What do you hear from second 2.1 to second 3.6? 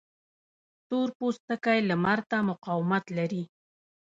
ته مقاومت لري